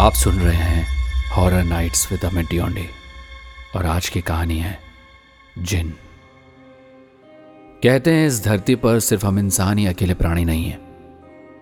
आप 0.00 0.12
सुन 0.12 0.38
रहे 0.38 0.56
हैं 0.56 0.86
हॉरर 1.30 1.64
नाइट्स 1.64 2.12
विद 2.12 2.24
अमित 2.24 2.48
और 3.76 3.86
आज 3.86 4.08
की 4.08 4.20
कहानी 4.20 4.58
है 4.58 4.78
जिन। 5.58 5.90
कहते 7.82 8.12
हैं 8.12 8.26
इस 8.26 8.44
धरती 8.44 8.74
पर 8.74 9.00
सिर्फ़ 9.00 9.26
हम 9.26 9.38
इंसान 9.38 9.78
ही 9.78 9.86
अकेले 9.86 10.14
प्राणी 10.14 10.44
नहीं 10.44 10.64
हैं, 10.64 10.78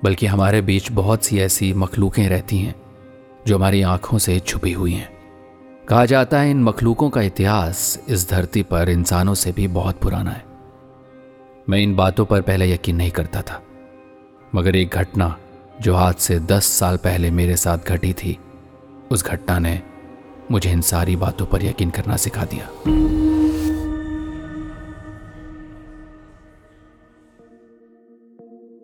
बल्कि 0.04 0.26
हमारे 0.26 0.60
बीच 0.60 0.92
बहुत 0.92 1.24
सी 1.24 1.38
ऐसी 1.38 1.72
मखलूकें 1.72 2.28
रहती 2.28 2.58
हैं 2.58 2.74
जो 3.46 3.56
हमारी 3.56 3.82
आँखों 3.82 4.18
से 4.18 4.38
छुपी 4.40 4.72
हुई 4.72 4.92
हैं। 4.92 5.10
कहा 5.88 6.06
जाता 6.06 6.40
है 6.40 6.50
इन 6.50 6.62
मखलूकों 6.62 7.10
का 7.10 7.22
इतिहास 7.22 7.98
इस 8.08 8.30
धरती 8.30 8.62
पर 8.62 8.88
इंसानों 8.88 9.34
से 9.34 9.52
भी 9.52 9.68
बहुत 9.68 10.00
पुराना 10.00 10.30
है। 10.30 10.44
मैं 11.68 11.78
इन 11.78 11.96
बातों 11.96 12.24
पर 12.24 12.42
पहले 12.42 12.72
यकीन 12.72 12.96
नहीं 12.96 13.10
करता 13.10 13.42
था, 13.42 13.62
मगर 14.54 14.76
एक 14.76 14.88
घटना 14.88 15.36
जो 15.82 15.94
आज 15.94 16.14
से 16.14 16.38
दस 16.40 16.64
साल 16.64 16.96
पहले 16.96 17.30
मेरे 17.30 17.56
साथ 17.56 17.86
घटी 17.86 18.12
थी, 18.12 18.36
उस 19.10 19.24
घटना 19.24 19.58
ने 19.58 19.80
मुझे 20.50 20.72
इन 20.72 20.80
सारी 20.80 21.14
बातों 21.16 21.46
पर 21.46 21.64
यकीन 21.64 21.90
करना 21.90 22.16
सिखा 22.16 22.44
दिया। 22.44 22.68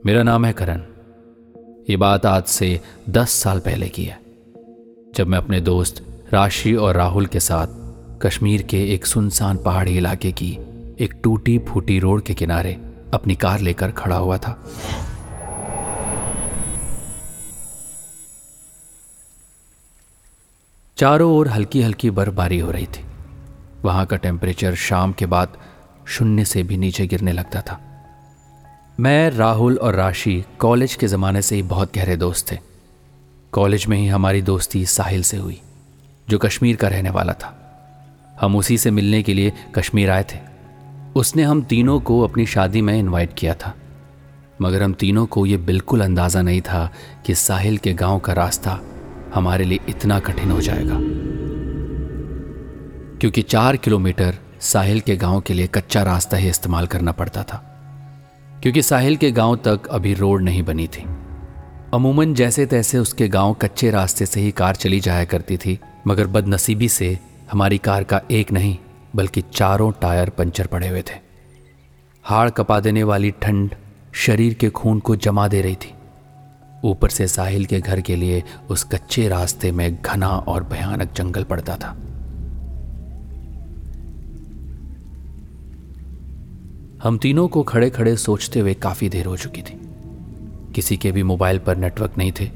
मेरा 0.06 0.22
नाम 0.22 0.44
है 0.44 0.52
करण। 0.52 0.82
ये 1.90 1.96
बात 1.96 2.26
आज 2.26 2.44
से 2.44 2.80
दस 3.08 3.30
साल 3.30 3.60
पहले 3.60 3.88
की 3.88 4.04
है, 4.04 4.18
जब 5.14 5.26
मैं 5.26 5.38
अपने 5.38 5.60
दोस्त 5.60 6.04
राशि 6.32 6.74
और 6.74 6.96
राहुल 6.96 7.26
के 7.26 7.40
साथ 7.40 7.66
कश्मीर 8.22 8.62
के 8.62 8.82
एक 8.94 9.06
सुनसान 9.06 9.56
पहाड़ी 9.56 9.96
इलाके 9.96 10.32
की 10.32 10.52
एक 11.00 11.20
टूटी 11.22 11.58
फूटी 11.58 11.98
रोड 11.98 12.22
के 12.22 12.34
किनारे 12.34 12.72
अपनी 13.14 13.34
कार 13.34 13.60
लेकर 13.60 13.90
खड़ा 13.90 14.16
हुआ 14.16 14.38
था। 14.38 14.58
चारों 20.98 21.32
ओर 21.32 21.48
हल्की 21.48 21.82
हल्की 21.82 22.10
बर्फबारी 22.10 22.58
हो 22.58 22.70
रही 22.70 22.86
थी। 22.86 23.04
वहाँ 23.84 24.06
का 24.06 24.16
टेम्परेचर 24.16 24.74
शाम 24.74 25.12
के 25.12 25.26
बाद 25.26 25.48
शून्य 26.08 26.44
से 26.44 26.62
भी 26.62 26.76
नीचे 26.76 27.06
गिरने 27.06 27.32
लगता 27.32 27.60
था। 27.60 27.80
मैं, 29.00 29.30
राहुल 29.30 29.76
और 29.76 29.94
राशि 29.94 30.44
कॉलेज 30.58 30.94
के 30.94 31.06
ज़माने 31.06 31.42
से 31.42 31.56
ही 31.56 31.62
बहुत 31.62 31.94
गहरे 31.94 32.16
दोस्त 32.16 32.52
थे। 32.52 32.58
कॉलेज 33.52 33.86
में 33.86 33.98
ही 33.98 34.06
हमारी 34.06 34.42
दोस्ती 34.42 34.86
साहिल 34.86 35.22
से 35.22 35.36
हुई, 35.36 35.60
जो 36.28 36.38
कश्मीर 36.38 36.76
का 36.76 36.88
रहने 36.88 37.10
वाला 37.10 37.32
था। 37.32 37.54
हम 38.40 38.56
उसी 38.56 38.78
से 38.78 38.90
मिलने 38.90 39.22
के 39.22 39.34
लिए 39.34 39.52
कश्मीर 39.74 40.10
आए 40.10 40.24
थे। 40.34 40.38
उसने 41.16 41.42
हम 41.42 41.62
तीनों 41.62 42.00
को 42.00 42.20
अपनी 42.20 42.46
शादी 42.46 42.82
में 42.82 42.98
इनवाइट 42.98 43.30
किया 43.38 43.54
था। 43.54 43.74
मगर 44.62 44.82
हम 44.82 44.92
तीनों 44.92 45.26
को 45.26 45.46
ये 45.46 45.56
बिल्कुल 45.56 46.00
अंदाज़ा 46.00 46.42
नहीं 46.42 46.60
था 46.60 46.92
कि 47.26 47.34
साहिल 47.34 47.78
के 47.78 47.92
गाँव 47.92 48.18
का 48.18 48.32
रास्ता 48.32 48.80
हमारे 49.34 49.64
लिए 49.64 49.78
इतना 49.88 50.18
कठिन 50.18 50.50
हो 50.50 50.60
जाएगा। 50.60 50.96
क्योंकि 53.18 53.42
चार 53.42 53.76
किलोमीटर 53.76 54.34
साहिल 54.60 55.00
के 55.00 55.16
गाँव 55.16 55.40
के 55.40 55.54
लिए 55.54 55.66
कच्चा 55.66 56.02
रास्ता 56.02 56.36
ही 56.36 56.48
इस्तेमाल 56.48 56.86
करना 56.86 57.12
पड़ता 57.12 57.42
था। 57.42 57.72
क्योंकि 58.62 58.82
साहिल 58.82 59.16
के 59.16 59.30
गाँव 59.30 59.56
तक 59.56 59.86
अभी 59.90 60.14
रोड 60.14 60.42
नहीं 60.42 60.62
बनी 60.62 60.86
थी। 60.86 61.04
अमूमन 61.94 62.34
जैसे 62.34 62.66
तैसे 62.66 62.98
उसके 62.98 63.28
गाँव 63.28 63.54
कच्चे 63.54 63.90
रास्ते 63.90 64.26
से 64.26 64.40
ही 64.40 64.50
कार 64.50 64.74
चली 64.74 65.00
जाया 65.00 65.24
करती 65.24 65.56
थी, 65.56 65.80
मगर 66.06 66.26
बदनसीबी 66.26 66.88
से 66.88 67.18
हमारी 67.52 67.78
कार 67.78 68.04
का 68.04 68.20
एक 68.30 68.52
नहीं, 68.52 68.76
बल्कि 69.16 69.42
चारों 69.52 69.92
टायर 69.92 70.30
पंचर 70.30 70.66
पड़े 70.66 70.88
हुए 70.88 71.02
थे। 71.02 71.26
हाड़ 72.24 72.50
कपा 72.50 72.80
देने 72.80 73.02
वाली 73.02 73.30
ठंड 73.30 73.74
शरीर 74.12 74.54
के 74.54 74.70
खून 74.70 75.00
को 75.00 75.16
जमा 75.16 75.48
दे 75.48 75.62
रही 75.62 75.74
थी। 75.74 75.94
ऊपर 76.86 77.10
से 77.10 77.26
साहिल 77.28 77.64
के 77.64 77.80
घर 77.80 78.00
के 78.00 78.16
लिए 78.16 78.42
उस 78.70 78.84
कच्चे 78.84 79.28
रास्ते 79.28 79.72
में 79.72 80.02
घना 80.02 80.28
और 80.28 80.64
भयानक 80.64 81.12
जंगल 81.16 81.44
पड़ता 81.44 81.76
था। 81.76 81.96
हम 87.02 87.18
तीनों 87.18 87.46
को 87.48 87.62
खड़े 87.62 87.90
खड़े 87.90 88.16
सोचते 88.16 88.60
हुए 88.60 88.74
काफ़ी 88.74 89.08
देर 89.08 89.26
हो 89.26 89.36
चुकी 89.36 89.62
थी। 89.62 89.78
किसी 90.74 90.96
के 90.96 91.12
भी 91.12 91.22
मोबाइल 91.22 91.58
पर 91.58 91.76
नेटवर्क 91.76 92.18
नहीं 92.18 92.32
थे। 92.40 92.50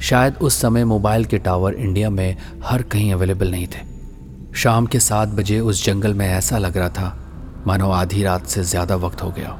शायद 0.00 0.36
उस 0.36 0.60
समय 0.60 0.84
मोबाइल 0.84 1.24
के 1.24 1.38
टावर 1.38 1.74
इंडिया 1.74 2.10
में 2.10 2.36
हर 2.64 2.82
कहीं 2.82 3.12
अवेलेबल 3.12 3.50
नहीं 3.50 3.66
थे। 3.66 3.88
शाम 4.54 4.86
के 4.86 5.00
सात 5.00 5.28
बजे 5.30 5.58
उस 5.60 5.84
जंगल 5.84 6.14
में 6.14 6.26
ऐसा 6.28 6.58
लग 6.58 6.76
रहा 6.76 6.88
था, 6.88 7.16
मानो 7.66 7.90
आधी 7.90 8.22
रात 8.22 8.46
से 8.46 8.62
ज़्यादा 8.64 8.96
वक्त 8.96 9.22
हो 9.22 9.30
गया 9.30 9.58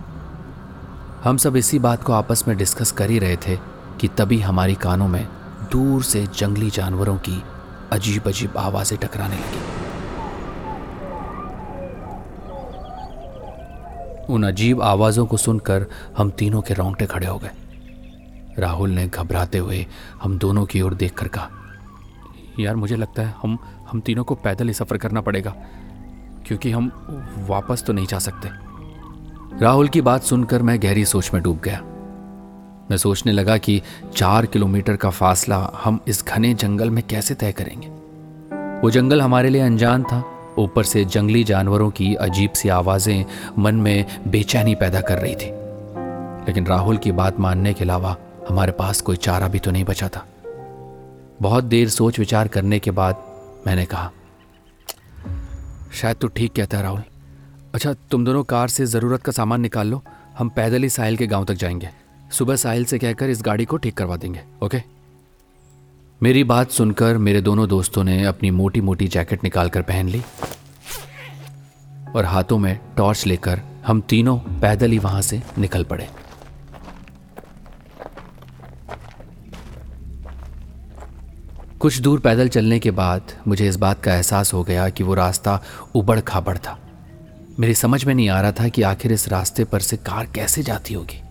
हम 1.25 1.37
सब 1.37 1.57
इसी 1.57 1.79
बात 1.79 2.03
को 2.03 2.13
आपस 2.13 2.45
में 2.49 2.57
डिस्कस 2.57 2.93
कर 2.93 3.11
ही 3.11 3.19
रहे 3.19 3.37
थे 3.39 3.57
कि 4.01 4.09
तभी 4.09 4.41
हमारी 4.41 4.75
कानों 4.75 5.09
में 5.09 5.27
दूर 5.73 6.03
से 6.03 6.27
जंगली 6.39 6.71
जानवरों 6.71 7.17
की 7.19 7.43
अजीब 7.93 8.29
अजीब 8.29 8.57
आवाज़ें 8.59 8.99
टकराने 8.99 9.37
लगी। 9.37 9.69
उन 14.29 14.43
अजीब 14.43 14.83
आवाजों 14.83 15.27
को 15.27 15.37
सुनकर 15.37 15.87
हम 16.17 16.31
तीनों 16.31 16.61
के 16.63 16.75
रोंगटे 16.75 17.07
खड़े 17.07 17.27
हो 17.27 17.39
गए। 17.39 17.51
राहुल 18.59 18.91
ने 18.91 19.07
घबराते 19.09 19.59
हुए 19.59 19.87
हम 20.23 20.39
दोनों 20.39 20.65
की 20.67 20.81
ओर 20.83 20.95
देखकर 20.95 21.29
कहा, 21.29 21.49
यार, 22.61 22.77
मुझे 22.77 22.97
लगता 22.97 23.23
है 23.23 23.35
हम 23.43 23.59
हम 23.91 24.01
तीनों 24.01 24.25
को 24.25 24.35
पैदल 24.35 24.67
ही 24.67 24.75
सफ़र 24.75 24.97
करना 24.97 25.21
पड़ेगा, 25.21 25.55
क्योंकि 26.47 26.71
हम 26.71 26.91
वापस 27.49 27.85
तो 27.87 27.93
नहीं 27.93 28.07
जा 28.07 28.19
सकते। 28.19 28.49
राहुल 29.61 29.89
की 29.89 30.01
बात 30.01 30.23
सुनकर 30.23 30.63
मैं 30.63 30.83
गहरी 30.83 31.05
सोच 31.05 31.31
में 31.35 31.43
डूब 31.43 31.61
गया। 31.65 31.81
मैं 32.91 32.97
सोचने 32.97 33.33
लगा 33.33 33.57
कि 33.59 33.81
चार 34.17 34.47
किलोमीटर 34.47 34.97
का 34.97 35.11
फासला 35.11 35.57
हम 35.75 36.01
इस 36.09 36.25
घने 36.25 36.53
जंगल 36.55 36.91
में 36.91 37.03
कैसे 37.07 37.35
तय 37.35 37.53
करेंगे? 37.53 37.89
वो 38.83 38.91
जंगल 38.91 39.23
हमारे 39.23 39.51
लिए 39.51 39.61
अनजान 39.61 40.03
था। 40.03 40.23
ऊपर 40.59 40.85
से 40.85 41.05
जंगली 41.05 41.43
जानवरों 41.45 41.91
की 41.91 42.15
अजीब 42.15 42.53
सी 42.53 42.69
आवाज़ें 42.69 43.25
मन 43.59 43.75
में 43.75 44.07
बेचैनी 44.29 44.75
पैदा 44.75 45.01
कर 45.01 45.19
रही 45.19 45.35
थी। 45.35 45.51
लेकिन 46.47 46.67
राहुल 46.67 46.97
की 46.97 47.13
बात 47.13 47.39
मानने 47.41 47.73
के 47.75 47.85
अलावा 47.85 48.17
हमारे 48.49 48.73
पास 48.73 49.01
कोई 49.01 49.17
चारा 49.17 49.49
भी 49.49 49.59
तो 49.59 49.71
नहीं 49.71 49.85
बचा 49.85 50.09
था। 50.09 50.27
बहुत 51.43 51.65
देर 51.65 51.89
सोच 51.89 52.19
विचार 52.19 52.49
करने 52.49 52.79
के 52.79 52.91
बाद 52.91 53.23
मैंने 53.67 53.85
कहा, 53.85 54.11
शायद 55.93 56.17
तो 56.17 56.29
ठीक 56.29 56.53
कहता 56.53 56.77
है 56.77 56.83
राहुल। 56.83 57.03
अच्छा 57.75 57.93
तुम 58.11 58.25
दोनों 58.25 58.45
कार 58.45 58.69
से 58.69 58.87
ज़रूरत 58.87 59.23
का 59.23 59.33
सामान 59.33 59.61
निकाल 59.61 59.89
लो। 59.89 60.03
हम 60.39 60.49
पैदल 60.49 60.83
ही 60.83 60.89
साहिल 60.89 61.17
के 61.17 61.27
गाँव 61.27 61.45
तक 61.45 61.55
जाएँगे। 61.55 62.00
सुबह 62.31 62.57
साहिल 62.57 62.85
से 62.85 62.99
कहकर 62.99 63.31
इस 63.31 63.43
गाड़ी 63.43 63.65
को 63.65 63.77
ठीक 63.77 63.97
करवा 63.97 64.17
देंगे, 64.17 64.43
ओके? 64.63 64.83
मेरी 66.23 66.45
बात 66.45 66.71
सुनकर 66.71 67.19
मेरे 67.19 67.41
दोनों 67.41 67.69
दोस्तों 67.69 68.05
ने 68.05 68.25
अपनी 68.25 68.51
मोटी 68.51 68.81
मोटी 68.81 69.09
जैकेट 69.09 69.45
निकालकर 69.45 69.83
पहन 69.83 70.09
ली 70.09 70.23
और 72.17 72.25
हाथों 72.25 72.59
में 72.59 72.79
टॉर्च 72.97 73.27
लेकर 73.27 73.61
हम 73.87 74.01
तीनों 74.01 74.39
पैदल 74.39 74.91
ही 74.91 74.99
वहाँ 74.99 75.23
से 75.23 75.43
निकल 75.59 75.85
पड़े। 75.85 76.09
कुछ 81.81 81.99
दूर 81.99 82.21
पैदल 82.21 82.49
चलने 82.49 82.79
के 82.79 82.91
बाद 82.91 83.33
मुझे 83.49 83.69
इस 83.69 83.77
बात 83.77 84.03
का 84.03 84.15
एहसास 84.15 84.53
हो 84.55 84.63
गया 84.65 84.89
कि 84.89 85.05
वो 85.05 85.15
रास्ता 85.15 85.61
उबड़ 85.95 86.21
खाबड़ 86.21 86.57
था। 86.59 86.79
मेरी 87.61 87.75
समझ 87.75 88.05
में 88.05 88.15
नहीं 88.15 88.29
आ 88.29 88.41
रहा 88.41 88.53
था 88.53 88.69
कि 88.69 88.83
आखिर 88.83 89.13
इस 89.13 89.29
रास्ते 89.29 89.65
पर 89.65 89.81
से 89.81 89.97
कार 89.97 90.27
कैसे 90.27 90.63
जाती 90.63 90.95
होगी। 90.95 91.23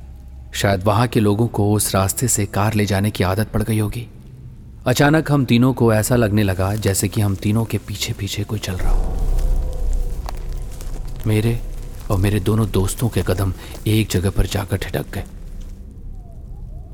शायद 0.54 0.84
वहाँ 0.84 1.08
के 1.08 1.20
लोगों 1.20 1.48
को 1.48 1.74
उस 1.74 1.96
रास्ते 1.96 2.28
से 2.28 2.46
कार 2.46 2.74
ले 2.74 2.86
जाने 2.86 3.12
की 3.12 3.24
आदत 3.24 3.48
पड़ 3.48 3.64
गई 3.64 3.80
होगी। 3.80 4.08
अचानक 4.86 5.32
हम 5.32 5.46
तीनों 5.46 5.74
को 5.74 5.94
ऐसा 5.94 6.16
लगने 6.16 6.44
लगा 6.44 6.76
जैसे 6.76 7.08
कि 7.08 7.22
हम 7.22 7.36
तीनों 7.36 7.66
के 7.66 7.78
पीछे 7.78 8.14
पीछे 8.14 8.44
कोई 8.44 8.60
चल 8.60 8.74
रहा 8.74 8.92
हो। 8.92 9.14
मेरे 11.28 11.62
और 12.12 12.18
मेरे 12.18 12.40
दोनों 12.40 12.72
दोस्तों 12.72 13.10
के 13.10 13.22
कदम 13.22 13.54
एक 13.88 14.08
जगह 14.12 14.30
पर 14.30 14.46
जाकर 14.46 14.78
ठिटक 14.78 15.06
गए। 15.14 15.24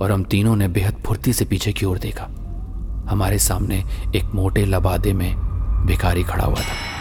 और 0.02 0.12
हम 0.12 0.24
तीनों 0.24 0.56
ने 0.56 0.68
बेहद 0.68 0.96
फुर्ती 1.06 1.34
से 1.34 1.46
पीछे 1.46 1.74
की 1.74 1.86
ओर 1.86 1.98
देखा। 1.98 2.24
हमारे 3.10 3.40
सामने 3.40 3.84
एक 4.16 4.26
मोटे 4.36 4.66
लबादे 4.66 5.14
में 5.14 5.36
भिखारी 5.86 6.24
खड़ा 6.24 6.46
हुआ 6.46 6.62
था। 6.62 6.95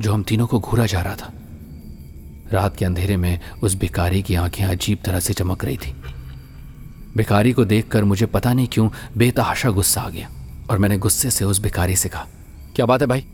जो 0.00 0.12
हम 0.12 0.22
तीनों 0.22 0.46
को 0.46 0.60
घूरा 0.60 0.86
जा 0.86 1.00
रहा 1.00 1.14
था। 1.14 1.32
रात 2.52 2.76
के 2.76 2.84
अंधेरे 2.84 3.16
में 3.16 3.38
उस 3.62 3.74
भिकारी 3.74 4.22
की 4.22 4.34
आँखें 4.34 4.64
अजीब 4.64 4.98
तरह 5.04 5.20
से 5.20 5.34
चमक 5.34 5.64
रही 5.64 5.76
थी। 5.76 5.94
भिकारी 7.16 7.52
को 7.52 7.64
देखकर 7.64 8.04
मुझे 8.04 8.26
पता 8.26 8.52
नहीं 8.52 8.66
क्यों 8.72 8.88
बेतहाशा 9.16 9.70
गुस्सा 9.70 10.00
आ 10.00 10.08
गया 10.08 10.30
और 10.70 10.78
मैंने 10.78 10.98
गुस्से 10.98 11.30
से 11.30 11.44
उस 11.44 11.60
भिकारी 11.62 11.96
से 11.96 12.08
कहा, 12.08 12.26
क्या 12.76 12.86
बात 12.86 13.00
है 13.00 13.06
भाई? 13.06 13.24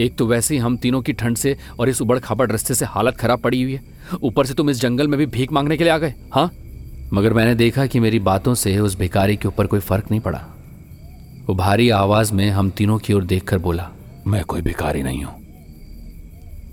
एक 0.00 0.16
तो 0.16 0.26
वैसे 0.26 0.54
ही 0.54 0.60
हम 0.60 0.76
तीनों 0.76 1.00
की 1.02 1.12
ठंड 1.12 1.36
से 1.36 1.56
और 1.80 1.88
इस 1.88 2.00
उबड़ 2.02 2.18
खाबड़ 2.18 2.50
रस्ते 2.52 2.74
से 2.74 2.84
हालत 2.84 3.16
खराब 3.16 3.40
पड़ी 3.40 3.62
हुई 3.62 3.72
है। 3.72 3.80
ऊपर 4.22 4.46
से 4.46 4.54
तुम 4.54 4.70
इस 4.70 4.80
जंगल 4.80 5.08
में 5.08 5.18
भी 5.18 5.26
भीख 5.26 5.52
मांगने 5.52 5.76
के 5.76 5.84
लिए 5.84 5.92
आ 5.92 5.98
गए 5.98 6.14
हाँ? 6.34 6.50
मगर 7.12 7.32
मैंने 7.32 7.54
देखा 7.54 7.86
कि 7.86 8.00
मेरी 8.00 8.18
बातों 8.20 8.54
से 8.54 8.78
उस 8.78 8.98
भिकारी 8.98 9.36
के 9.36 9.48
ऊपर 9.48 9.66
कोई 9.66 9.80
फ़र्क 9.80 10.10
नहीं 10.10 10.20
पड़ा। 10.20 10.38
वो 11.46 11.54
भारी 11.54 11.90
आवाज़ 11.90 12.32
में 12.32 12.48
हम 12.50 12.70
तीनों 12.70 12.98
की 12.98 13.12
ओर 13.12 13.24
देखकर 13.24 13.58
बोला, 13.58 13.90
मैं 14.26 14.44
कोई 14.44 14.60
भिकारी 14.60 15.02
नहीं 15.02 15.24
हूँ। 15.24 15.41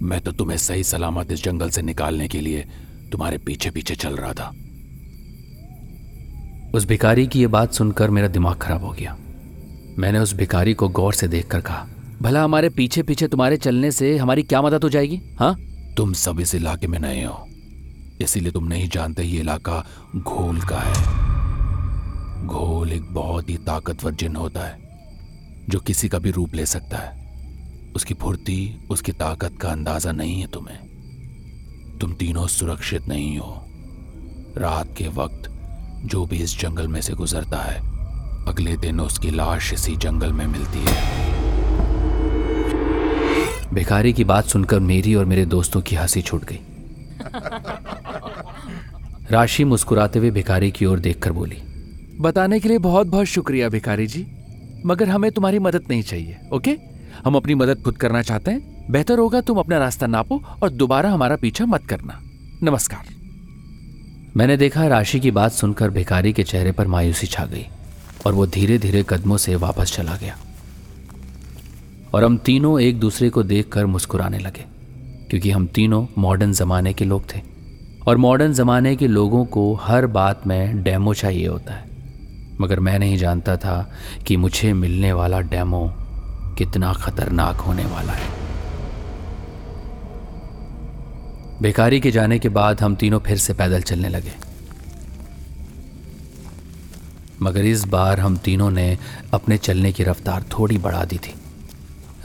मैं 0.01 0.19
तो 0.21 0.31
तुम्हें 0.31 0.57
सही 0.57 0.83
सलामत 0.83 1.31
इस 1.31 1.43
जंगल 1.43 1.69
से 1.69 1.81
निकालने 1.81 2.27
के 2.27 2.41
लिए 2.41 2.65
तुम्हारे 3.11 3.37
पीछे 3.37 3.69
पीछे 3.71 3.95
चल 3.95 4.15
रहा 4.15 4.33
था। 4.33 4.49
उस 6.73 6.85
भिखारी 6.85 7.25
की 7.27 7.41
यह 7.41 7.47
बात 7.47 7.73
सुनकर 7.73 8.09
मेरा 8.09 8.27
दिमाग 8.27 8.57
खराब 8.57 8.83
हो 8.83 8.91
गया। 8.91 9.17
मैंने 9.99 10.19
उस 10.19 10.33
भिखारी 10.33 10.73
को 10.73 10.89
गौर 10.89 11.13
से 11.13 11.27
देखकर 11.27 11.61
कहा, 11.61 11.87
भला 12.21 12.43
हमारे 12.43 12.69
पीछे 12.69 13.03
पीछे 13.03 13.27
तुम्हारे 13.27 13.57
चलने 13.57 13.91
से 13.91 14.15
हमारी 14.17 14.43
क्या 14.43 14.61
मदद 14.61 14.83
हो 14.83 14.89
जाएगी 14.89 15.21
हाँ? 15.39 15.55
तुम 15.97 16.13
सब 16.13 16.39
इस 16.39 16.55
इलाके 16.55 16.87
में 16.87 16.99
नए 16.99 17.23
हो, 17.23 17.45
इसीलिए 18.21 18.51
तुम 18.51 18.67
नहीं 18.67 18.89
जानते 18.89 19.23
ये 19.23 19.39
इलाका 19.39 19.85
घोल 20.15 20.59
का 20.61 20.79
है। 20.79 22.45
घोल 22.47 22.91
एक 22.93 23.13
बहुत 23.13 23.49
ही 23.49 23.57
ताकतवर 23.57 24.11
जिन 24.13 24.35
होता 24.35 24.61
है, 24.61 24.77
जो 25.69 25.79
किसी 25.79 26.09
का 26.09 26.19
भी 26.19 26.31
रूप 26.31 26.55
ले 26.55 26.65
सकता 26.65 26.97
है। 26.97 27.18
उसकी 27.95 28.13
फुर्ती 28.13 28.79
उसकी 28.89 29.11
ताकत 29.11 29.57
का 29.61 29.69
अंदाज़ा 29.69 30.11
नहीं 30.11 30.41
है 30.41 30.47
तुम्हें। 30.47 30.79
तुम 32.01 32.13
तीनों 32.13 32.47
सुरक्षित 32.47 33.07
नहीं 33.07 33.37
हो। 33.37 33.65
रात 34.57 34.87
के 34.97 35.07
वक्त 35.07 35.49
जो 36.05 36.25
भी 36.25 36.37
इस 36.37 36.59
जंगल 36.59 36.87
में 36.87 37.01
से 37.01 37.13
गुजरता 37.13 37.57
है 37.57 37.79
अगले 38.45 38.77
दिन 38.77 38.99
उसकी 38.99 39.31
लाश 39.31 39.73
इसी 39.73 39.95
जंगल 39.95 40.33
में 40.33 40.47
मिलती 40.47 40.79
है। 40.81 41.29
भिखारी 43.73 44.13
की 44.13 44.23
बात 44.23 44.45
सुनकर 44.45 44.79
मेरी 44.79 45.15
और 45.15 45.25
मेरे 45.25 45.45
दोस्तों 45.45 45.81
की 45.81 45.95
हँसी 45.95 46.21
छूट 46.21 46.45
गई। 46.45 46.59
राशि 49.31 49.63
मुस्कुराते 49.63 50.19
हुए 50.19 50.31
भिखारी 50.31 50.71
की 50.71 50.85
ओर 50.85 50.99
देखकर 50.99 51.31
बोली 51.31 51.57
बताने 52.21 52.59
के 52.59 52.69
लिए 52.69 52.77
बहुत 52.77 53.07
बहुत 53.07 53.25
शुक्रिया 53.25 53.69
भिखारी 53.69 54.07
जी 54.07 54.27
मगर 54.85 55.09
हमें 55.09 55.31
तुम्हारी 55.31 55.59
मदद 55.59 55.83
नहीं 55.89 56.03
चाहिए 56.03 56.37
ओके? 56.53 56.77
हम 57.25 57.35
अपनी 57.35 57.55
मदद 57.55 57.81
खुद 57.83 57.97
करना 57.97 58.21
चाहते 58.21 58.51
हैं। 58.51 58.91
बेहतर 58.91 59.19
होगा 59.19 59.41
तुम 59.41 59.57
अपना 59.59 59.77
रास्ता 59.77 60.07
नापो 60.07 60.41
और 60.63 60.69
दोबारा 60.69 61.09
हमारा 61.11 61.35
पीछा 61.35 61.65
मत 61.65 61.85
करना। 61.85 62.19
नमस्कार। 62.63 63.07
मैंने 64.37 64.57
देखा 64.57 64.87
राशि 64.87 65.19
की 65.19 65.31
बात 65.31 65.51
सुनकर 65.51 65.89
भिखारी 65.89 66.33
के 66.33 66.43
चेहरे 66.43 66.71
पर 66.71 66.87
मायूसी 66.87 67.27
छा 67.27 67.45
गई 67.45 67.65
और 68.25 68.33
वो 68.33 68.45
धीरे 68.47 68.77
धीरे 68.77 69.03
कदमों 69.09 69.37
से 69.37 69.55
वापस 69.55 69.95
चला 69.95 70.15
गया। 70.15 70.35
और 72.13 72.23
हम 72.23 72.37
तीनों 72.37 72.79
एक 72.81 72.99
दूसरे 72.99 73.29
को 73.29 73.43
देखकर 73.43 73.85
मुस्कुराने 73.85 74.39
लगे, 74.39 74.65
क्योंकि 75.29 75.51
हम 75.51 75.67
तीनों 75.67 76.05
मॉडर्न 76.17 76.53
ज़माने 76.53 76.93
के 76.93 77.05
लोग 77.05 77.23
थे 77.35 77.41
और 78.07 78.17
मॉडर्न 78.17 78.53
ज़माने 78.53 78.95
के 78.95 79.07
लोगों 79.07 79.45
को 79.45 79.73
हर 79.75 80.07
बात 80.07 80.47
में 80.47 80.83
डेमो 80.83 81.13
चाहिए 81.13 81.47
होता 81.47 81.73
है। 81.73 81.87
मगर 82.61 82.79
मैं 82.79 82.97
नहीं 82.99 83.17
जानता 83.17 83.55
था 83.57 83.91
कि 84.27 84.37
मुझे 84.37 84.73
मिलने 84.73 85.11
वाला 85.13 85.39
डेमो 85.41 85.87
कितना 86.59 86.93
खतरनाक 86.93 87.55
होने 87.57 87.85
वाला 87.85 88.13
है। 88.13 88.37
बेकारी 91.61 91.99
के 91.99 92.11
जाने 92.11 92.39
के 92.39 92.49
बाद 92.49 92.81
हम 92.81 92.95
तीनों 92.95 93.19
फिर 93.19 93.37
से 93.37 93.53
पैदल 93.53 93.81
चलने 93.81 94.09
लगे। 94.09 94.33
मगर 97.41 97.65
इस 97.65 97.83
बार 97.85 98.19
हम 98.19 98.37
तीनों 98.37 98.69
ने 98.71 98.97
अपने 99.33 99.57
चलने 99.57 99.91
की 99.91 100.03
रफ्तार 100.03 100.43
थोड़ी 100.51 100.77
बढ़ा 100.77 101.03
दी 101.05 101.17
थी। 101.17 101.33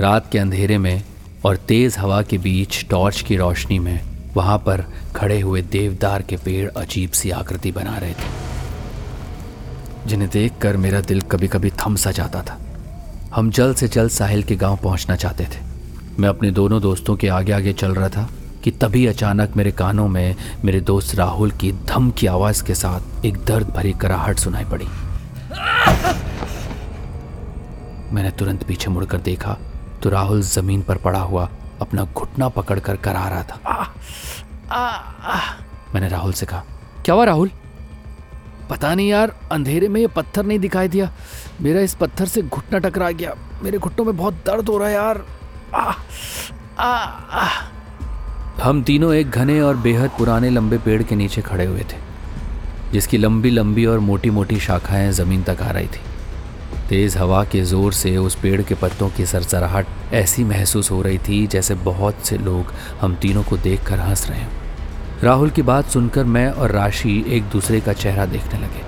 रात 0.01 0.31
के 0.33 0.39
अंधेरे 0.39 0.79
में 0.79 1.03
और 1.47 1.57
तेज़ 1.69 1.99
हवा 1.99 2.23
के 2.23 2.39
बीच 2.39 2.85
टॉर्च 2.91 3.21
की 3.21 3.37
रोशनी 3.37 3.79
में 3.79 4.01
वहाँ 4.35 4.59
पर 4.59 4.85
खड़े 5.17 5.41
हुए 5.41 5.63
देवदार 5.63 6.23
के 6.23 6.37
पेड़ 6.37 6.69
अजीब 6.71 7.11
सी 7.11 7.31
आकृति 7.33 7.73
बना 7.73 7.97
रहे 7.99 8.13
थे, 8.13 8.33
जिन्हें 10.07 10.31
देखकर 10.31 10.77
मेरा 10.77 11.01
दिल 11.03 11.21
कभी 11.23 11.49
कभी 11.49 11.71
थम 11.79 11.97
सा 11.97 12.11
जाता 12.11 12.43
था। 12.43 12.59
हम 13.35 13.51
जल्द 13.51 13.77
से 13.77 13.87
जल्द 13.89 14.11
साहिल 14.11 14.43
के 14.43 14.57
गाँव 14.57 14.77
पहुँचना 14.77 15.15
चाहते 15.17 15.45
थे। 15.45 15.61
मैं 16.19 16.29
अपने 16.29 16.51
दोनों 16.51 16.81
दोस्तों 16.83 17.17
के 17.17 17.29
आगे 17.29 17.53
आगे 17.53 17.73
चल 17.73 17.95
रहा 17.95 18.09
था 18.09 18.29
कि 18.65 18.71
तभी 18.71 19.07
अचानक 19.07 19.57
मेरे 19.57 19.73
कानों 19.73 20.07
में 20.09 20.37
मेरे 20.65 20.81
दोस्त 20.81 21.15
राहुल 21.15 21.51
की 21.51 21.73
धम 21.73 22.11
की 22.11 22.27
आवाज़ 22.27 22.63
के 22.65 22.75
साथ 22.75 23.25
एक 23.27 23.39
दर्द 23.45 23.71
भरी 23.71 23.93
कराहट 23.93 24.39
सुनाई 24.39 24.65
पड़ी। 24.65 24.87
मैंने 28.15 28.31
तुरंत 28.31 28.63
पीछे 28.63 28.91
मुड़कर 28.91 29.21
देखा 29.21 29.57
तो 30.03 30.11
राहुल 30.11 30.43
ज़मीन 30.43 30.83
पर 30.83 30.97
पड़ा 30.99 31.21
हुआ 31.21 31.49
अपना 31.81 32.05
घुटना 32.05 32.49
पकड़कर 32.49 32.97
करा 32.97 33.29
रहा 33.29 33.43
था। 33.43 33.95
मैंने 35.95 36.09
राहुल 36.09 36.33
से 36.33 36.47
कहा 36.47 36.63
क्या 37.05 37.15
हुआ 37.15 37.25
राहुल? 37.25 37.51
पता 38.71 38.95
नहीं 38.95 39.09
यार 39.09 39.35
अंधेरे 39.53 39.89
में 39.89 40.01
ये 40.01 40.07
पत्थर 40.07 40.47
नहीं 40.47 40.59
दिखाई 40.59 40.89
दिया। 40.89 41.11
मेरा 41.61 41.81
इस 41.81 41.95
पत्थर 41.95 42.27
से 42.27 42.43
घुटना 42.43 42.79
टकरा 42.79 43.11
गया। 43.11 43.35
मेरे 43.63 43.79
घुटनों 43.79 44.05
में 44.05 44.17
बहुत 44.17 44.35
दर्द 44.47 44.69
हो 44.69 44.79
रहा 44.79 44.89
है 44.89 44.95
यार। 44.95 45.25
आ, 45.75 45.93
आ, 46.79 46.89
आ। 46.89 47.49
हम 48.63 48.83
तीनों 48.83 49.15
एक 49.15 49.31
घने 49.31 49.61
और 49.61 49.77
बेहद 49.77 50.11
पुराने 50.19 50.51
लंबे 50.51 50.79
पेड़ 50.79 51.03
के 51.03 51.15
नीचे 51.15 51.43
खड़े 51.43 51.65
हुए 51.65 51.85
थे 51.93 52.03
जिसकी 52.93 53.19
लंबी 53.19 53.51
लंबी 53.51 53.85
और 53.87 53.99
मोटी 53.99 54.31
मोटी 54.31 54.61
शाखाएँ 54.61 55.13
ज़मीन 55.13 55.43
तक 55.43 55.63
आ 55.63 55.71
रही 55.71 55.87
थी। 55.87 56.01
तेज 56.89 57.17
हवा 57.17 57.45
के 57.45 57.63
ज़ोर 57.63 57.93
से 57.93 58.17
उस 58.17 58.35
पेड़ 58.35 58.61
के 58.63 58.75
पत्तों 58.75 59.09
की 59.11 59.27
सरसराहट 59.27 59.87
ऐसी 60.15 60.45
महसूस 60.45 60.91
हो 60.91 61.01
रही 61.03 61.19
थी 61.19 61.47
जैसे 61.47 61.75
बहुत 61.85 62.27
से 62.27 62.39
लोग 62.39 62.73
हम 63.01 63.15
तीनों 63.15 63.43
को 63.43 63.57
देखकर 63.57 64.01
हंस 64.01 64.29
रहे 64.31 64.43
हों। 64.45 64.64
राहुल 65.23 65.51
की 65.51 65.63
बात 65.63 65.87
सुनकर 65.87 66.25
मैं 66.25 66.51
और 66.51 66.71
राशि 66.71 67.25
एक 67.29 67.43
दूसरे 67.43 67.81
का 67.81 67.93
चेहरा 67.93 68.25
देखने 68.27 68.59
लगे। 68.61 68.83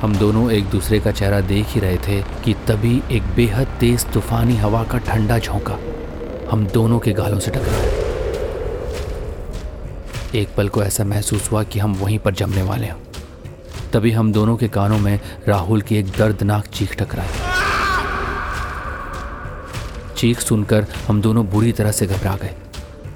हम 0.00 0.16
दोनों 0.16 0.50
एक 0.50 0.64
दूसरे 0.64 1.00
का 1.00 1.10
चेहरा 1.12 1.40
देख 1.40 1.66
ही 1.66 1.80
रहे 1.80 1.96
थे 1.96 2.22
कि 2.44 2.54
तभी 2.68 3.02
एक 3.10 3.22
बेहद 3.36 3.66
तेज 3.80 4.06
तूफानी 4.12 4.56
हवा 4.56 4.84
का 4.84 4.98
ठंडा 4.98 5.38
झोंका 5.38 5.78
हम 6.50 6.66
दोनों 6.66 6.98
के 6.98 7.12
गालों 7.12 7.38
से 7.38 7.50
टकराए 7.50 7.96
एक 10.34 10.54
पल 10.56 10.68
को 10.68 10.82
ऐसा 10.82 11.04
महसूस 11.04 11.50
हुआ 11.52 11.62
कि 11.62 11.78
हम 11.78 11.94
वहीं 11.94 12.18
पर 12.18 12.34
जमने 12.34 12.62
वाले 12.62 12.86
हैं। 12.86 12.96
तभी 13.92 14.10
हम 14.10 14.32
दोनों 14.32 14.56
के 14.56 14.68
कानों 14.68 14.98
में 14.98 15.20
राहुल 15.48 15.80
की 15.80 15.96
एक 15.96 16.06
दर्दनाक 16.18 16.66
चीख 16.66 16.96
टकराई। 16.96 17.28
चीख 20.16 20.40
सुनकर 20.40 20.86
हम 21.08 21.20
दोनों 21.20 21.46
बुरी 21.46 21.72
तरह 21.72 21.92
से 21.92 22.06
घबरा 22.06 22.36
गए। 22.36 22.54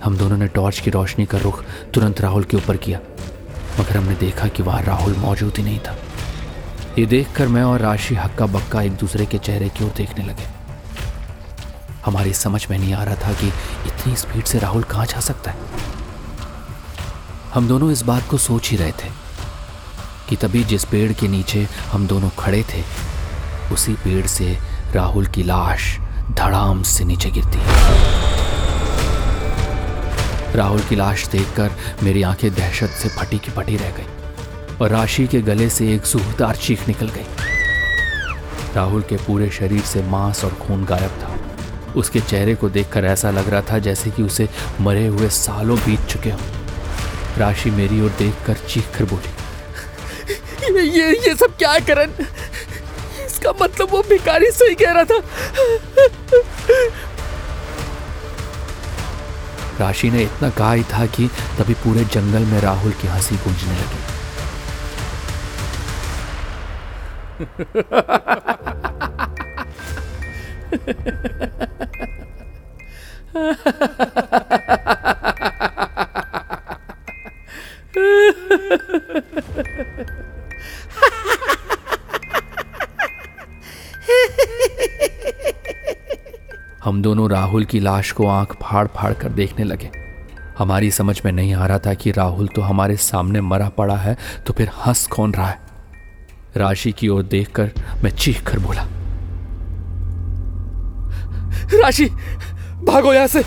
हम 0.04 0.16
दोनों 0.18 0.36
ने 0.36 0.46
टॉर्च 0.46 0.78
की 0.80 0.90
रोशनी 0.90 1.24
का 1.26 1.38
रुख 1.38 1.62
तुरंत 1.94 2.20
राहुल 2.20 2.44
के 2.44 2.56
ऊपर 2.56 2.76
किया, 2.76 2.98
मगर 3.80 3.96
हमने 3.96 4.14
देखा 4.14 4.48
कि 4.48 4.62
वहाँ 4.62 4.82
राहुल 4.82 5.14
मौजूद 5.16 5.56
ही 5.56 5.62
नहीं 5.62 5.78
था। 5.78 5.96
ये 6.98 7.06
देखकर 7.06 7.48
मैं 7.48 7.62
और 7.62 7.80
राशि 7.80 8.14
हक्का 8.14 8.46
बक्का 8.46 8.82
एक 8.82 8.92
दूसरे 8.92 9.26
के 9.26 9.38
चेहरे 9.38 9.68
की 9.68 9.84
ओर 9.84 9.90
देखने 9.96 10.24
लगे। 10.24 10.46
हमारी 12.04 12.32
समझ 12.32 12.66
में 12.70 12.78
नहीं 12.78 12.94
आ 12.94 13.02
रहा 13.04 13.14
था 13.16 13.32
कि 13.32 13.48
इतनी 13.86 14.16
स्पीड 14.16 14.44
से 14.44 14.58
राहुल 14.58 14.82
कहाँ 14.82 15.06
जा 15.06 15.20
सकता 15.20 15.50
है। 15.50 15.56
हम 17.54 17.68
दोनों 17.68 17.90
इस 17.92 18.02
बात 18.02 18.28
को 18.28 18.38
सोच 18.38 18.70
ही 18.70 18.76
रहे 18.76 18.92
थे 18.92 19.10
कि 20.28 20.36
तभी 20.36 20.64
जिस 20.64 20.84
पेड़ 20.84 21.12
के 21.12 21.28
नीचे 21.28 21.66
हम 21.92 22.06
दोनों 22.06 22.30
खड़े 22.38 22.64
थे, 22.74 22.82
उसी 23.72 23.94
पेड़ 23.94 24.26
से 24.26 24.56
राहुल 24.94 25.26
की 25.26 25.42
लाश 25.42 25.96
धड़ाम 26.30 26.82
से 26.82 27.04
नीचे 27.04 27.30
गिरती 27.30 27.58
राहुल 30.54 30.80
की 30.80 30.96
लाश 30.96 31.26
देखकर 31.28 31.70
मेरी 32.02 32.22
आँखें 32.22 32.52
दहशत 32.54 32.90
से 33.02 33.08
फटी 33.08 33.38
की 33.38 33.50
फटी 33.50 33.76
रह 33.76 33.90
गई 33.90 34.76
और 34.80 34.90
राशि 34.90 35.26
के 35.26 35.40
गले 35.42 35.68
से 35.70 35.92
एक 35.94 36.02
जोरदार 36.02 36.56
चीख 36.56 36.86
निकल 36.88 37.08
गई। 37.08 37.26
राहुल 38.74 39.02
के 39.02 39.16
पूरे 39.16 39.48
शरीर 39.50 39.80
से 39.82 40.02
मांस 40.02 40.44
और 40.44 40.54
खून 40.56 40.84
गायब 40.84 41.18
था। 41.22 41.38
उसके 41.96 42.20
चेहरे 42.20 42.54
को 42.54 42.68
देखकर 42.70 43.04
ऐसा 43.04 43.30
लग 43.30 43.48
रहा 43.48 43.62
था 43.62 43.78
जैसे 43.78 44.10
कि 44.10 44.22
उसे 44.22 44.48
मरे 44.80 45.06
हुए 45.06 45.28
सालों 45.30 45.78
बीत 45.78 46.06
चुके 46.10 46.30
हों। 46.30 47.38
राशि 47.38 47.70
मेरी 47.70 48.00
ओर 48.00 48.10
देखकर 48.18 48.56
चीख 48.68 48.96
कर 48.96 49.04
बोली, 49.04 49.30
ये 50.64 50.82
ये 50.82 51.10
ये 51.18 51.34
सब 51.34 51.56
क्या 51.58 51.78
करण 51.80 52.10
इसका 53.26 53.52
मतलब 53.62 53.88
वो 53.90 54.02
भिखारी 54.08 54.50
सही 54.50 54.74
कह 54.74 54.92
रहा 54.92 55.04
था। 55.04 55.18
राशि 59.82 60.10
ने 60.10 60.22
इतना 60.22 60.50
कहा 60.50 60.72
ही 60.72 60.84
था 60.92 61.06
कि 61.16 61.28
तभी 61.58 61.74
पूरे 61.84 62.04
जंगल 62.14 62.46
में 62.52 62.60
राहुल 62.60 62.92
की 63.02 63.08
हँसी 63.08 63.36
गूंजने 63.36 63.76
लगी। 63.82 64.02
राहुल 87.52 87.64
की 87.64 87.80
लाश 87.80 88.10
को 88.12 88.26
आँख 88.26 88.52
फाड़ 88.62 88.86
फाड़ 88.88 89.12
कर 89.12 89.28
देखने 89.28 89.64
लगे। 89.64 89.90
हमारी 90.58 90.90
समझ 90.90 91.20
में 91.24 91.30
नहीं 91.32 91.54
आ 91.54 91.66
रहा 91.66 91.78
था 91.78 91.92
कि 91.94 92.10
राहुल 92.10 92.46
तो 92.48 92.62
हमारे 92.62 92.96
सामने 92.96 93.40
मरा 93.40 93.68
पड़ा 93.68 93.96
है 93.96 94.16
तो 94.46 94.52
फिर 94.52 94.70
हंस 94.76 95.06
कौन 95.06 95.34
रहा 95.34 95.48
है? 95.48 95.58
राशि 96.56 96.92
की 96.92 97.08
ओर 97.08 97.22
देखकर 97.22 97.72
मैं 98.04 98.10
चीख 98.10 98.42
कर 98.42 98.58
बोला, 98.58 98.86
राशि, 101.74 102.06
भागो 102.84 103.12
यहाँ 103.12 103.26
से! 103.26 103.44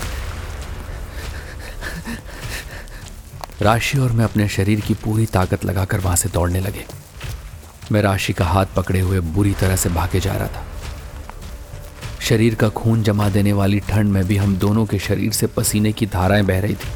राशि 3.62 3.98
और 3.98 4.12
मैं 4.12 4.24
अपने 4.24 4.48
शरीर 4.48 4.80
की 4.80 4.94
पूरी 4.94 5.26
ताकत 5.26 5.64
लगाकर 5.64 6.00
वहाँ 6.00 6.16
से 6.16 6.28
दौड़ने 6.28 6.60
लगे। 6.60 6.86
मैं 7.92 8.02
राशि 8.02 8.32
का 8.32 8.44
हाथ 8.44 8.66
पकड़े 8.76 9.00
हुए 9.00 9.20
बुरी 9.34 9.54
तरह 9.60 9.76
से 9.76 9.88
भागे 9.88 10.20
जा 10.20 10.34
रहा 10.34 10.48
था। 10.48 10.64
शरीर 12.28 12.54
का 12.54 12.68
खून 12.68 13.02
जमा 13.02 13.28
देने 13.28 13.52
वाली 13.52 13.78
ठंड 13.80 14.12
में 14.12 14.24
भी 14.26 14.36
हम 14.36 14.56
दोनों 14.56 14.84
के 14.86 14.98
शरीर 14.98 15.32
से 15.32 15.46
पसीने 15.46 15.92
की 15.92 16.06
धाराएँ 16.06 16.42
बह 16.42 16.60
रही 16.60 16.74
थी 16.74 16.88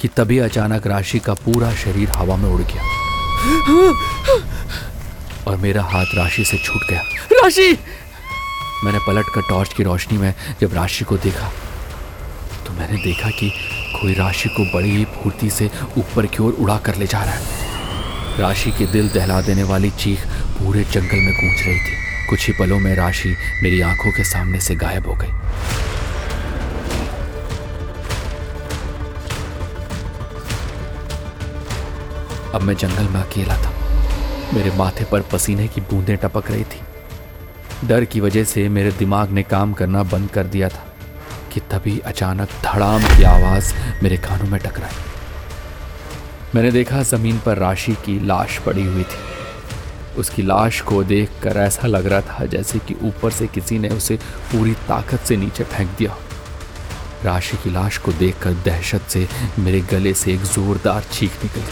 कि 0.00 0.08
तभी 0.08 0.38
अचानक 0.38 0.86
राशि 0.86 1.18
का 1.18 1.34
पूरा 1.34 1.72
शरीर 1.74 2.10
हवा 2.10 2.36
में 2.36 2.48
उड़ 2.50 2.62
गया। 2.62 2.82
और 5.46 5.56
मेरा 5.56 5.82
हाथ 5.82 6.14
राशि 6.14 6.44
से 6.44 6.58
छूट 6.58 6.82
गया। 6.90 7.02
राशि! 7.32 7.78
मैंने 8.84 8.98
पलट 9.06 9.26
कर 9.34 9.42
टॉर्च 9.48 9.72
की 9.72 9.82
रोशनी 9.82 10.18
में 10.18 10.34
जब 10.60 10.74
राशि 10.74 11.04
को 11.04 11.16
देखा 11.16 11.48
तो 12.66 12.72
मैंने 12.72 13.02
देखा 13.04 13.30
कि 13.30 13.50
कोई 13.92 14.14
राशि 14.14 14.48
को 14.48 14.64
बड़ी 14.74 14.90
ही 14.90 15.04
फुर्ती 15.14 15.50
से 15.50 15.70
ऊपर 15.98 16.26
की 16.26 16.42
ओर 16.42 16.52
उड़ा 16.52 16.76
कर 16.78 16.94
ले 16.94 17.06
जा 17.06 17.22
रहा 17.24 17.34
है। 17.34 18.40
राशि 18.40 18.70
के 18.70 18.86
दिल 18.86 19.08
दहला 19.08 19.40
देने 19.40 19.62
वाली 19.62 19.90
चीख 19.90 20.26
पूरे 20.58 20.84
जंगल 20.84 21.18
में 21.18 21.34
गूंज 21.34 21.66
रही 21.66 21.78
थी। 21.80 22.03
कुछ 22.34 22.46
ही 22.46 22.52
पलों 22.52 22.78
में 22.78 22.94
राशि 22.94 23.36
मेरी 23.62 23.80
आँखों 23.80 24.12
के 24.12 24.24
सामने 24.24 24.60
से 24.60 24.74
गायब 24.74 25.06
हो 25.06 25.14
गई। 25.14 25.28
अब 32.54 32.62
मैं 32.62 32.76
जंगल 32.76 33.08
में 33.08 33.20
अकेला 33.20 33.56
था। 33.56 33.72
मेरे 34.54 34.70
माथे 34.76 35.04
पर 35.04 35.20
पसीने 35.20 35.68
की 35.68 35.80
बूंदें 35.80 36.16
टपक 36.16 36.50
रही 36.50 36.64
थी। 36.64 36.80
डर 37.86 38.04
की 38.04 38.20
वजह 38.20 38.44
से 38.44 38.68
मेरे 38.68 38.92
दिमाग 38.92 39.30
ने 39.30 39.42
काम 39.42 39.72
करना 39.72 40.02
बंद 40.02 40.30
कर 40.30 40.44
दिया 40.44 40.68
था 40.68 40.86
कि 41.52 41.60
तभी 41.60 41.98
अचानक 41.98 42.48
धड़ाम 42.64 43.02
की 43.02 43.22
आवाज़ 43.22 43.74
मेरे 44.02 44.16
कानों 44.16 44.46
में 44.46 44.60
टकराई। 44.60 44.96
मैंने 46.54 46.70
देखा 46.70 47.02
ज़मीन 47.02 47.38
पर 47.38 47.58
राशि 47.58 47.92
की 47.92 48.26
लाश 48.26 48.58
पड़ी 48.58 48.86
हुई 48.86 49.02
थी। 49.02 49.33
उसकी 50.18 50.42
लाश 50.42 50.80
को 50.80 51.02
देखकर 51.04 51.56
ऐसा 51.56 51.86
लग 51.86 52.06
रहा 52.06 52.20
था 52.20 52.46
जैसे 52.46 52.78
कि 52.78 52.94
ऊपर 53.02 53.30
से 53.30 53.46
किसी 53.46 53.78
ने 53.78 53.88
उसे 53.88 54.16
पूरी 54.52 54.72
ताकत 54.88 55.20
से 55.20 55.36
नीचे 55.36 55.64
फेंक 55.64 55.90
दिया। 55.98 56.16
राशि 57.24 57.56
की 57.56 57.70
लाश 57.70 57.98
को 57.98 58.12
देखकर 58.12 58.52
दहशत 58.64 59.02
से 59.08 59.26
मेरे 59.58 59.80
गले 59.80 60.14
से 60.14 60.32
एक 60.34 60.40
जोरदार 60.40 61.02
चीख 61.12 61.44
निकली 61.44 61.62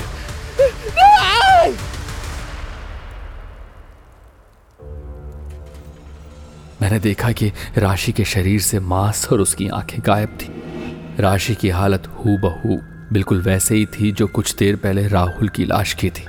मैंने 6.83 6.99
देखा 6.99 7.33
कि 7.33 7.53
राशि 7.79 8.13
के 8.13 8.25
शरीर 8.25 8.61
से 8.61 8.81
मांस 8.81 9.27
और 9.33 9.41
उसकी 9.41 9.69
आँखें 9.69 10.01
गायब 10.07 10.39
थी। 10.43 11.23
राशि 11.23 11.55
की 11.55 11.69
हालत 11.69 12.07
हु 12.19 12.37
बहू 12.39 12.79
बिल्कुल 13.13 13.43
वैसे 13.43 13.75
ही 13.75 13.87
थी 13.87 14.13
जो 14.13 14.27
कुछ 14.27 14.55
देर 14.57 14.77
पहले 14.77 15.09
राहुल 15.09 15.49
की 15.49 15.65
लाश 15.65 15.93
की 15.95 16.11
थी। 16.11 16.25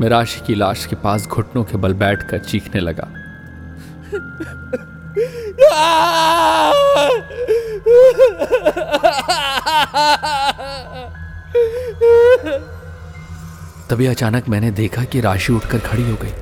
मैं 0.00 0.08
राशि 0.08 0.40
की 0.46 0.54
लाश 0.54 0.86
के 0.86 0.96
पास 0.96 1.26
घुटनों 1.26 1.64
के 1.64 1.76
बल 1.76 1.94
बैठकर 1.94 2.38
चीखने 2.38 2.80
लगा। 2.80 3.08
तभी 13.88 14.06
अचानक 14.06 14.48
मैंने 14.48 14.70
देखा 14.70 15.04
कि 15.04 15.20
राशि 15.20 15.52
उठकर 15.52 15.78
खड़ी 15.78 16.10
हो 16.10 16.16
गई 16.22 16.32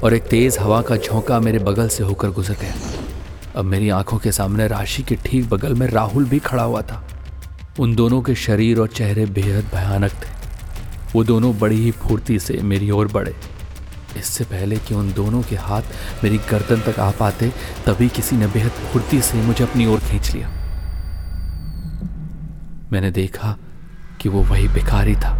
और 0.00 0.14
एक 0.14 0.22
तेज 0.22 0.58
हवा 0.60 0.82
का 0.82 0.96
झोंका 0.96 1.40
मेरे 1.40 1.58
बगल 1.58 1.88
से 1.88 2.04
होकर 2.04 2.30
गुजर 2.30 2.54
गया। 2.54 2.74
अब 3.56 3.64
मेरी 3.64 3.88
आँखों 3.88 4.18
के 4.18 4.32
सामने 4.32 4.68
राशि 4.68 5.02
के 5.02 5.14
ठीक 5.16 5.48
बगल 5.50 5.74
में 5.74 5.86
राहुल 5.86 6.24
भी 6.24 6.38
खड़ा 6.38 6.62
हुआ 6.62 6.82
था। 6.82 7.04
उन 7.78 7.94
दोनों 7.94 8.22
के 8.22 8.34
शरीर 8.34 8.78
और 8.78 8.88
चेहरे 8.88 9.26
बेहद 9.26 9.64
भयानक 9.74 10.12
थे। 10.12 10.43
वो 11.14 11.24
दोनों 11.24 11.58
बड़ी 11.58 11.76
ही 11.76 11.90
फुर्ती 11.90 12.38
से 12.38 12.60
मेरी 12.62 12.90
ओर 12.90 13.08
बढ़े। 13.12 13.34
इससे 14.16 14.44
पहले 14.44 14.76
कि 14.78 14.94
उन 14.94 15.12
दोनों 15.12 15.42
के 15.42 15.56
हाथ 15.56 15.82
मेरी 16.24 16.38
गर्दन 16.50 16.80
तक 16.82 16.98
आ 16.98 17.10
पाते, 17.10 17.48
तभी 17.86 18.08
किसी 18.08 18.36
ने 18.36 18.46
बेहद 18.46 18.70
फुर्ती 18.92 19.20
से 19.20 19.42
मुझे 19.42 19.64
अपनी 19.64 19.86
ओर 19.86 20.00
खींच 20.00 20.30
लिया। 20.34 20.48
मैंने 22.92 23.10
देखा 23.10 23.56
कि 24.20 24.28
वो 24.28 24.42
वही 24.42 24.68
भिखारी 24.68 25.14
था, 25.14 25.32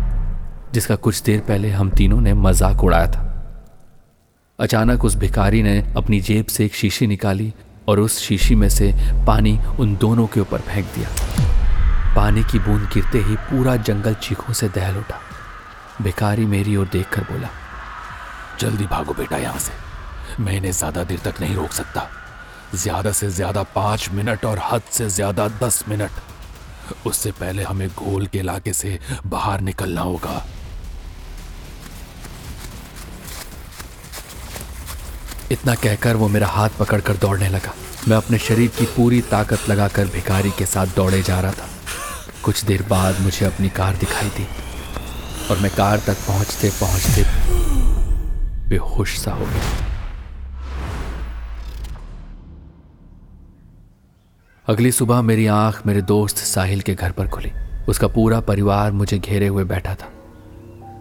जिसका 0.75 0.97
कुछ 0.97 1.23
देर 1.23 1.41
पहले 1.41 1.71
हम 1.71 1.91
तीनों 1.91 2.21
ने 2.21 2.35
मज़ाक 2.35 2.85
उड़ाया 2.85 3.07
था। 3.07 3.31
अचानक 4.59 5.05
उस 5.05 5.15
भिखारी 5.17 5.63
ने 5.63 5.79
अपनी 5.97 6.21
जेब 6.21 6.47
से 6.47 6.65
एक 6.65 6.75
शीशी 6.75 7.07
निकाली 7.07 7.53
और 7.89 8.01
उस 8.01 8.19
शीशी 8.21 8.55
में 8.55 8.69
से 8.69 8.93
पानी 9.27 9.59
उन 9.81 9.97
दोनों 9.97 10.27
के 10.27 10.41
ऊपर 10.41 10.61
फेंक 10.61 10.87
दिया। 10.95 11.09
पानी 12.17 12.43
की 12.43 12.59
बूंद 12.59 12.89
गिरते 12.95 13.19
ही 13.19 13.37
पूरा 13.47 13.77
जंगल 13.77 14.15
चीखों 14.15 14.53
से 14.53 14.69
दहल 14.69 14.97
उठा। 14.97 15.21
भिखारी 16.03 16.45
मेरी 16.47 16.77
ओर 16.77 16.87
देखकर 16.93 17.23
बोला, 17.23 17.49
जल्दी 18.61 18.87
भागो 18.87 19.15
बेटा 19.15 19.37
यहाँ 19.37 19.59
से। 19.59 20.43
मैं 20.43 20.53
इन्हें 20.53 20.73
ज़्यादा 20.73 21.05
देर 21.05 21.19
तक 21.25 21.41
नहीं 21.41 21.55
रोक 21.57 21.73
सकता। 21.73 22.09
ज़्यादा 22.75 23.13
से 23.13 23.29
ज़्यादा 23.31 23.63
पाँच 23.75 24.09
मिनट 24.13 24.45
और 24.45 24.61
हद 24.63 24.83
से 24.93 25.09
ज़्यादा 25.11 25.47
दस 25.63 25.85
मिनट। 25.89 27.07
उससे 27.07 27.31
पहले 27.33 27.63
हमें 27.63 27.89
घोल 27.89 28.27
के 28.27 28.39
इलाके 28.39 28.73
से 28.73 28.99
बाहर 29.27 29.61
निकलना 29.61 30.01
होगा। 30.01 30.45
इतना 35.51 35.75
कहकर 35.75 36.17
वो 36.17 36.29
मेरा 36.29 36.47
हाथ 36.47 36.71
पकड़कर 36.79 37.17
दौड़ने 37.17 37.49
लगा। 37.49 37.75
मैं 38.09 38.17
अपने 38.17 38.39
शरीर 38.39 38.71
की 38.79 38.85
पूरी 38.87 39.21
ताकत 39.31 39.69
लगाकर 39.69 40.07
भिखारी 40.09 40.51
के 40.51 40.67
साथ 40.67 40.95
दौड़े 40.97 41.23
जा 41.23 41.41
रहा 41.41 41.53
था। 41.53 41.69
कुछ 42.45 42.65
देर 42.65 42.83
बाद 42.83 43.21
मुझे 43.21 43.47
अपनी 43.47 43.69
कार 43.71 43.97
दिखाई 43.97 44.29
दी। 44.29 44.47
और 45.51 45.59
मैं 45.59 45.71
कार 45.71 45.99
तक 45.99 46.15
पहुँचते 46.15 46.71
पहुँचते 46.71 47.25
बेहोश 48.69 49.19
सा 49.19 49.33
हो 49.33 49.47
गया। 49.47 49.63
अगली 54.67 54.93
सुबह 54.93 55.23
मेरी 55.23 55.47
आँख 55.47 55.87
मेरे 55.87 56.03
दोस्त 56.03 56.37
साहिल 56.37 56.81
के 56.81 56.95
घर 56.95 57.11
पर 57.11 57.29
खुली। 57.29 57.53
उसका 57.89 58.09
पूरा 58.09 58.41
परिवार 58.41 58.93
मुझे 58.93 59.19
घेरे 59.19 59.47
हुए 59.47 59.65
बैठा 59.65 59.95
था। 59.95 60.11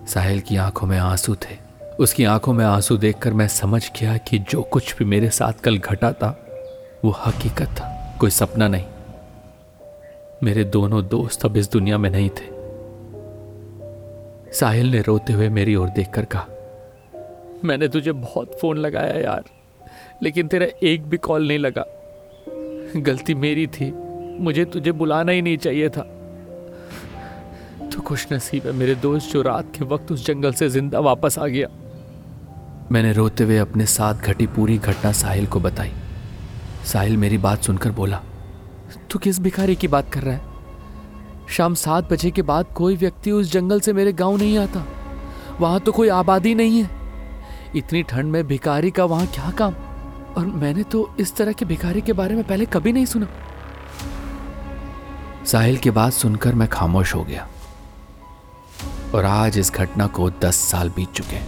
साहिल 0.07 0.39
की 0.39 0.55
आँखों 0.55 0.87
में 0.87 0.97
आँसू 0.99 1.35
थे। 1.35 1.57
उसकी 1.99 2.23
आँखों 2.23 2.53
में 2.53 2.65
आँसू 2.65 2.97
देखकर 2.97 3.33
मैं 3.33 3.47
समझ 3.47 3.91
गया 4.01 4.17
कि 4.17 4.39
जो 4.39 4.61
कुछ 4.61 4.97
भी 4.97 5.05
मेरे 5.05 5.29
साथ 5.29 5.53
कल 5.53 5.77
घटा 5.77 6.11
था, 6.11 6.45
वो 7.05 7.11
हकीकत 7.25 7.67
था, 7.67 8.17
कोई 8.19 8.29
सपना 8.29 8.67
नहीं। 8.67 8.85
मेरे 10.43 10.63
दोनों 10.63 11.07
दोस्त 11.07 11.45
अब 11.45 11.57
इस 11.57 11.71
दुनिया 11.71 11.97
में 11.97 12.09
नहीं 12.09 12.29
थे। 12.29 12.52
साहिल 14.53 14.91
ने 14.91 15.01
रोते 15.01 15.33
हुए 15.33 15.49
मेरी 15.49 15.75
ओर 15.75 15.89
देखकर 15.89 16.25
कहा, 16.25 16.47
मैंने 17.65 17.87
तुझे 17.87 18.11
बहुत 18.11 18.57
फ़ोन 18.61 18.77
लगाया 18.77 19.13
यार, 19.21 19.43
लेकिन 20.23 20.47
तेरा 20.47 20.65
एक 20.83 21.05
भी 21.09 21.17
कॉल 21.19 21.47
नहीं 21.47 21.59
लगा। 21.59 21.85
गलती 22.97 23.33
मेरी 23.35 23.65
थी, 23.67 23.91
मुझे 24.39 24.65
तुझे 24.65 24.91
बुलाना 24.91 25.31
ही 25.31 25.41
नहीं 25.41 25.57
चाहिए 25.57 25.89
था। 25.89 26.01
तो 27.89 28.01
खुश 28.01 28.27
नसीब 28.33 28.65
है, 28.65 28.71
मेरे 28.71 28.95
दोस्त 28.97 29.31
जो 29.31 29.41
रात 29.41 29.71
के 29.77 29.85
वक्त 29.85 30.11
उस 30.11 30.25
जंगल 30.27 30.53
से 30.53 30.69
ज़िंदा 30.69 30.99
वापस 31.01 31.39
आ 31.39 31.47
गया। 31.47 31.67
मैंने 32.91 33.11
रोते 33.13 33.43
हुए 33.43 33.57
अपने 33.57 33.85
साथ 33.87 34.15
घटी 34.23 34.47
पूरी 34.47 34.77
घटना 34.77 35.11
साहिल 35.13 35.45
को 35.47 35.59
बताई। 35.59 35.91
साहिल 36.85 37.17
मेरी 37.17 37.37
बात 37.39 37.61
सुनकर 37.61 37.91
बोला, 37.91 38.21
तू 39.11 39.19
किस 39.19 39.39
भिखारी 39.39 39.75
की 39.75 39.87
बात 39.87 40.11
कर 40.13 40.21
रहा 40.21 40.33
है? 40.33 40.52
शाम 41.49 41.73
सात 41.73 42.13
बजे 42.13 42.31
के 42.31 42.41
बाद 42.41 42.65
कोई 42.75 42.95
व्यक्ति 42.95 43.31
उस 43.31 43.51
जंगल 43.51 43.79
से 43.79 43.93
मेरे 43.93 44.13
गाँव 44.13 44.37
नहीं 44.37 44.57
आता। 44.57 44.85
वहाँ 45.59 45.79
तो 45.79 45.91
कोई 45.91 46.09
आबादी 46.09 46.55
नहीं 46.55 46.83
है। 46.83 46.89
इतनी 47.75 48.03
ठंड 48.03 48.25
में 48.25 48.47
भिखारी 48.47 48.91
का 48.91 49.05
वहाँ 49.05 49.27
क्या 49.27 49.51
काम? 49.51 49.73
और 50.37 50.45
मैंने 50.45 50.83
तो 50.83 51.15
इस 51.19 51.35
तरह 51.35 51.51
के 51.51 51.65
भिखारी 51.65 52.01
के 52.01 52.13
बारे 52.13 52.35
में 52.35 52.43
पहले 52.43 52.65
कभी 52.65 52.93
नहीं 52.93 53.05
सुना। 53.05 53.27
साहिल 55.45 55.77
की 55.77 55.91
बात 55.91 56.13
सुनकर 56.13 56.55
मैं 56.55 56.67
खामोश 56.67 57.15
हो 57.15 57.23
गया। 57.23 57.47
और 59.15 59.25
आज 59.25 59.59
इस 59.59 59.71
घटना 59.71 60.07
को 60.07 60.29
दस 60.29 60.55
साल 60.55 60.89
बीत 60.89 61.11
चुके 61.11 61.39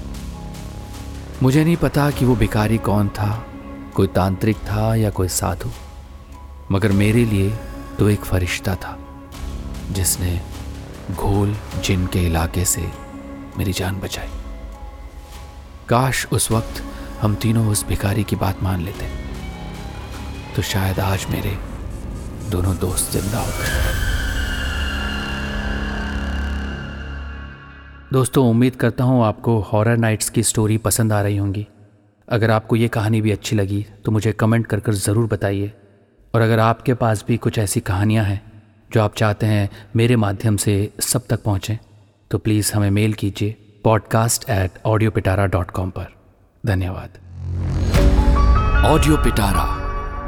मुझे 1.43 1.63
नहीं 1.63 1.77
पता 1.77 2.11
कि 2.11 2.25
वो 2.25 2.35
भिखारी 2.35 2.77
कौन 2.77 3.09
था, 3.09 3.45
कोई 3.95 4.07
तांत्रिक 4.07 4.57
था 4.57 4.95
या 4.95 5.09
कोई 5.09 5.27
साधु। 5.27 5.69
मगर 6.71 6.91
मेरे 6.91 7.25
लिए 7.25 7.59
तो 7.99 8.09
एक 8.09 8.19
फरिश्ता 8.19 8.75
था। 8.75 8.99
जिसने 9.91 10.39
घोल 11.11 11.55
जिन 11.83 12.05
के 12.07 12.25
इलाके 12.25 12.65
से 12.65 12.85
मेरी 13.57 13.73
जान 13.73 13.99
बचाई। 13.99 14.29
काश 15.89 16.25
उस 16.31 16.51
वक्त 16.51 16.83
हम 17.21 17.35
तीनों 17.35 17.67
उस 17.67 17.85
भिखारी 17.87 18.23
की 18.23 18.35
बात 18.35 18.63
मान 18.63 18.81
लेते 18.81 19.09
तो 20.55 20.61
शायद 20.63 20.99
आज 20.99 21.25
मेरे 21.29 21.57
दोनों 22.51 22.75
दोस्त 22.77 23.11
ज़िंदा 23.11 23.39
होते 23.39 23.63
दोस्तों, 28.11 28.49
उम्मीद 28.49 28.75
करता 28.75 29.03
हूँ 29.03 29.23
आपको 29.25 29.59
हॉरर 29.61 29.97
नाइट्स 29.97 30.29
की 30.29 30.43
स्टोरी 30.43 30.77
पसंद 30.77 31.13
आ 31.13 31.21
रही 31.21 31.37
होंगी। 31.37 31.65
अगर 32.27 32.51
आपको 32.51 32.75
ये 32.75 32.87
कहानी 32.87 33.21
भी 33.21 33.31
अच्छी 33.31 33.55
लगी 33.55 33.85
तो 34.05 34.11
मुझे 34.11 34.31
कमेंट 34.33 34.67
कर 34.67 34.79
कर 34.79 34.93
ज़रूर 34.95 35.27
बताइए। 35.27 35.71
और 36.33 36.41
अगर 36.41 36.59
आपके 36.59 36.93
पास 36.93 37.23
भी 37.27 37.37
कुछ 37.37 37.57
ऐसी 37.59 37.79
कहानियाँ 37.81 38.25
हैं 38.25 38.41
जो 38.93 39.01
आप 39.01 39.15
चाहते 39.15 39.45
हैं 39.45 39.69
मेरे 39.95 40.15
माध्यम 40.15 40.57
से 40.57 40.93
सब 40.99 41.27
तक 41.27 41.43
पहुँचें 41.43 41.77
तो 42.31 42.37
प्लीज़ 42.37 42.73
हमें 42.73 42.91
मेल 42.91 43.13
कीजिए 43.13 43.79
podcast 43.83 44.49
at 44.49 44.71
audio 44.85 45.11
Pitara 45.11 45.45
dot 45.45 45.71
com 45.71 45.89
पर। 45.89 46.07
धन्यवाद। 46.65 47.09
ऑडियो 48.85 49.17
पिटारा 49.17 49.65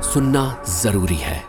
सुनना 0.02 0.64
ज़रूरी 0.70 1.16
है। 1.16 1.47